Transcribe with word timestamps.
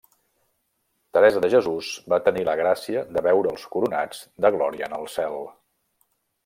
Teresa 1.17 1.43
de 1.43 1.49
Jesús 1.55 1.89
va 2.13 2.19
tenir 2.29 2.47
la 2.49 2.57
gràcia 2.63 3.05
de 3.19 3.25
veure'ls 3.29 3.67
coronats 3.77 4.27
de 4.47 4.55
Glòria 4.59 4.93
en 4.93 5.01
el 5.03 5.11
cel. 5.19 5.39